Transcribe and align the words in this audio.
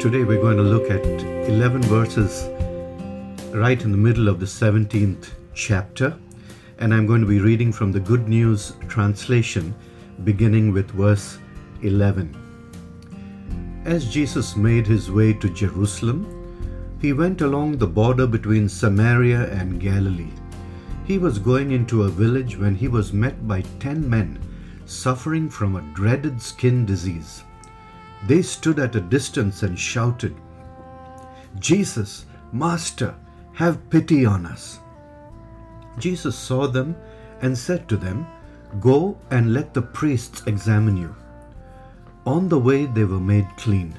Today 0.00 0.22
we're 0.22 0.40
going 0.40 0.56
to 0.56 0.62
look 0.62 0.92
at 0.92 1.04
11 1.04 1.82
verses 1.82 2.48
right 3.52 3.82
in 3.82 3.90
the 3.90 3.98
middle 3.98 4.28
of 4.28 4.38
the 4.38 4.46
17th 4.46 5.30
chapter, 5.54 6.16
and 6.78 6.94
I'm 6.94 7.04
going 7.04 7.20
to 7.20 7.26
be 7.26 7.40
reading 7.40 7.72
from 7.72 7.90
the 7.90 7.98
Good 7.98 8.28
News 8.28 8.74
translation, 8.86 9.74
beginning 10.22 10.72
with 10.72 10.92
verse 10.92 11.38
11. 11.82 13.82
As 13.86 14.08
Jesus 14.08 14.54
made 14.54 14.86
his 14.86 15.10
way 15.10 15.32
to 15.32 15.48
Jerusalem, 15.48 16.96
he 17.00 17.12
went 17.12 17.40
along 17.40 17.78
the 17.78 17.88
border 17.88 18.28
between 18.28 18.68
Samaria 18.68 19.50
and 19.50 19.80
Galilee. 19.80 20.30
He 21.06 21.18
was 21.18 21.40
going 21.40 21.72
into 21.72 22.04
a 22.04 22.08
village 22.08 22.56
when 22.56 22.76
he 22.76 22.86
was 22.86 23.12
met 23.12 23.48
by 23.48 23.62
ten 23.80 24.08
men 24.08 24.38
suffering 24.86 25.50
from 25.50 25.74
a 25.74 25.92
dreaded 25.92 26.40
skin 26.40 26.86
disease. 26.86 27.42
They 28.26 28.42
stood 28.42 28.78
at 28.78 28.96
a 28.96 29.00
distance 29.00 29.62
and 29.62 29.78
shouted, 29.78 30.34
Jesus, 31.58 32.26
Master, 32.52 33.14
have 33.54 33.88
pity 33.90 34.24
on 34.26 34.46
us. 34.46 34.80
Jesus 35.98 36.36
saw 36.36 36.66
them 36.66 36.96
and 37.42 37.56
said 37.56 37.88
to 37.88 37.96
them, 37.96 38.26
Go 38.80 39.18
and 39.30 39.52
let 39.52 39.74
the 39.74 39.82
priests 39.82 40.42
examine 40.46 40.96
you. 40.96 41.14
On 42.26 42.48
the 42.48 42.58
way 42.58 42.86
they 42.86 43.04
were 43.04 43.20
made 43.20 43.48
clean. 43.56 43.94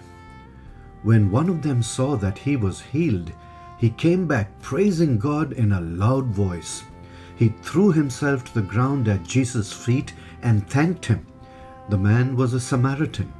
When 1.03 1.31
one 1.31 1.49
of 1.49 1.61
them 1.61 1.81
saw 1.81 2.15
that 2.17 2.37
he 2.37 2.55
was 2.55 2.81
healed, 2.81 3.31
he 3.77 3.89
came 3.89 4.27
back 4.27 4.59
praising 4.61 5.17
God 5.17 5.53
in 5.53 5.71
a 5.71 5.81
loud 5.81 6.25
voice. 6.27 6.83
He 7.35 7.49
threw 7.61 7.91
himself 7.91 8.43
to 8.45 8.53
the 8.53 8.67
ground 8.67 9.07
at 9.07 9.23
Jesus' 9.23 9.71
feet 9.71 10.13
and 10.41 10.69
thanked 10.69 11.05
him. 11.05 11.25
The 11.87 11.97
man 11.97 12.35
was 12.35 12.53
a 12.53 12.59
Samaritan. 12.59 13.33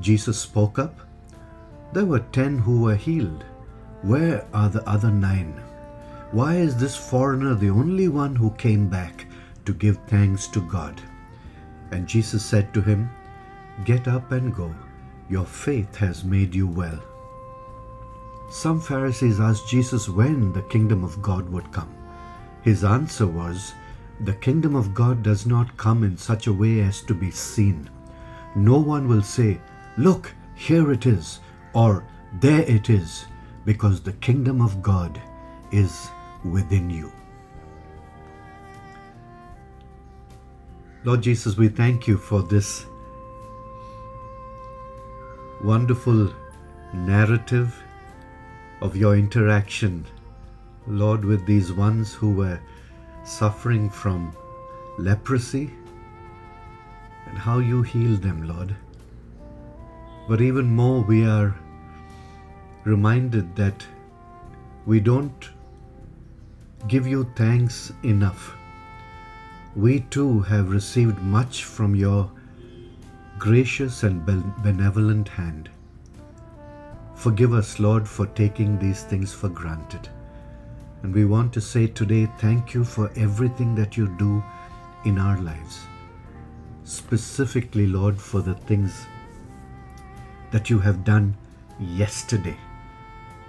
Jesus 0.00 0.38
spoke 0.38 0.78
up. 0.78 1.00
There 1.92 2.04
were 2.04 2.26
ten 2.32 2.58
who 2.58 2.82
were 2.82 2.96
healed. 2.96 3.44
Where 4.02 4.46
are 4.52 4.68
the 4.68 4.86
other 4.88 5.10
nine? 5.10 5.60
Why 6.32 6.56
is 6.56 6.76
this 6.76 6.96
foreigner 6.96 7.54
the 7.54 7.70
only 7.70 8.08
one 8.08 8.34
who 8.34 8.50
came 8.52 8.88
back 8.88 9.26
to 9.64 9.72
give 9.72 9.98
thanks 10.08 10.48
to 10.48 10.60
God? 10.60 11.00
And 11.92 12.08
Jesus 12.08 12.44
said 12.44 12.74
to 12.74 12.82
him, 12.82 13.08
Get 13.84 14.08
up 14.08 14.32
and 14.32 14.54
go. 14.54 14.74
Your 15.30 15.44
faith 15.44 15.96
has 15.96 16.24
made 16.24 16.54
you 16.54 16.66
well. 16.66 17.00
Some 18.50 18.80
Pharisees 18.80 19.40
asked 19.40 19.68
Jesus 19.68 20.08
when 20.08 20.52
the 20.52 20.62
kingdom 20.62 21.02
of 21.02 21.22
God 21.22 21.48
would 21.48 21.72
come. 21.72 21.92
His 22.62 22.84
answer 22.84 23.26
was, 23.26 23.72
The 24.20 24.34
kingdom 24.34 24.74
of 24.74 24.94
God 24.94 25.22
does 25.22 25.46
not 25.46 25.76
come 25.76 26.02
in 26.04 26.16
such 26.16 26.46
a 26.46 26.52
way 26.52 26.80
as 26.80 27.00
to 27.02 27.14
be 27.14 27.30
seen. 27.30 27.88
No 28.54 28.78
one 28.78 29.08
will 29.08 29.22
say, 29.22 29.60
Look, 29.96 30.34
here 30.54 30.92
it 30.92 31.06
is, 31.06 31.40
or 31.72 32.04
there 32.40 32.62
it 32.62 32.90
is, 32.90 33.26
because 33.64 34.00
the 34.00 34.12
kingdom 34.14 34.60
of 34.60 34.82
God 34.82 35.20
is 35.72 36.08
within 36.44 36.90
you. 36.90 37.12
Lord 41.04 41.22
Jesus, 41.22 41.56
we 41.56 41.68
thank 41.68 42.06
you 42.06 42.16
for 42.16 42.42
this 42.42 42.86
wonderful 45.62 46.32
narrative 46.92 47.74
of 48.80 48.96
your 48.96 49.16
interaction 49.16 50.06
Lord, 50.86 51.24
with 51.24 51.46
these 51.46 51.72
ones 51.72 52.12
who 52.12 52.30
were 52.32 52.60
suffering 53.24 53.88
from 53.88 54.36
leprosy 54.98 55.70
and 57.26 57.38
how 57.38 57.58
you 57.58 57.82
healed 57.82 58.20
them, 58.20 58.46
Lord. 58.46 58.76
But 60.26 60.40
even 60.40 60.70
more, 60.70 61.02
we 61.02 61.26
are 61.26 61.54
reminded 62.84 63.54
that 63.56 63.86
we 64.86 65.00
don't 65.00 65.50
give 66.88 67.06
you 67.06 67.30
thanks 67.36 67.92
enough. 68.02 68.54
We 69.76 70.00
too 70.00 70.40
have 70.40 70.70
received 70.70 71.18
much 71.20 71.64
from 71.64 71.94
your 71.94 72.30
gracious 73.38 74.02
and 74.02 74.24
benevolent 74.62 75.28
hand. 75.28 75.68
Forgive 77.14 77.52
us, 77.52 77.78
Lord, 77.78 78.08
for 78.08 78.26
taking 78.26 78.78
these 78.78 79.02
things 79.02 79.32
for 79.32 79.48
granted. 79.48 80.08
And 81.02 81.14
we 81.14 81.24
want 81.24 81.52
to 81.54 81.60
say 81.60 81.86
today, 81.86 82.28
thank 82.38 82.72
you 82.72 82.84
for 82.84 83.10
everything 83.16 83.74
that 83.74 83.96
you 83.96 84.08
do 84.18 84.42
in 85.04 85.18
our 85.18 85.40
lives. 85.40 85.80
Specifically, 86.84 87.86
Lord, 87.86 88.18
for 88.18 88.40
the 88.40 88.54
things 88.54 89.06
that 90.54 90.70
you 90.70 90.78
have 90.78 91.02
done 91.02 91.36
yesterday, 91.80 92.56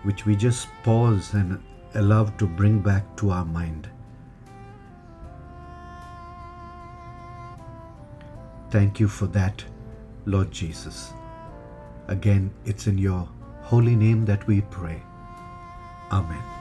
which 0.01 0.25
we 0.25 0.35
just 0.35 0.67
pause 0.81 1.35
and 1.35 1.61
allow 1.93 2.23
to 2.23 2.47
bring 2.47 2.79
back 2.79 3.03
to 3.16 3.29
our 3.29 3.45
mind. 3.45 3.88
Thank 8.71 8.99
you 8.99 9.07
for 9.07 9.27
that, 9.27 9.63
Lord 10.25 10.51
Jesus. 10.51 11.13
Again, 12.07 12.51
it's 12.65 12.88
in 12.88 12.97
your 12.97 13.29
holy 13.61 13.95
name 13.95 14.25
that 14.25 14.47
we 14.47 14.61
pray. 14.61 14.99
Amen. 16.11 16.54